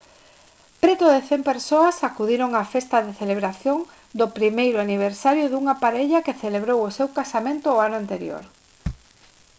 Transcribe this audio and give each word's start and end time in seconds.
preto 0.83 1.05
de 1.13 1.19
100 1.29 1.43
persoas 1.51 1.97
acudiron 2.09 2.49
á 2.59 2.63
festa 2.73 2.97
de 3.05 3.17
celebración 3.21 3.77
do 4.19 4.27
primeiro 4.37 4.77
aniversario 4.85 5.45
dunha 5.47 5.75
parella 5.83 6.23
que 6.25 6.39
celebrou 6.43 6.79
o 6.83 6.93
seu 6.97 7.07
casamento 7.17 7.67
o 7.71 7.81
ano 7.87 7.97
anterior 8.03 8.43